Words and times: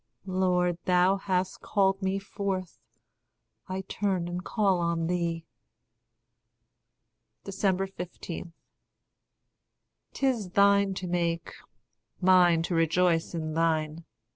Lord, 0.25 0.79
thou 0.85 1.17
hast 1.17 1.61
called 1.61 2.01
me 2.01 2.17
fourth, 2.17 2.79
I 3.67 3.81
turn 3.81 4.27
and 4.27 4.43
call 4.43 4.79
on 4.79 5.05
thee. 5.05 5.45
15. 7.45 8.53
'Tis 10.13 10.49
thine 10.49 10.95
to 10.95 11.05
make, 11.05 11.53
mine 12.19 12.63
to 12.63 12.73
rejoice 12.73 13.35
in 13.35 13.53
thine. 13.53 14.03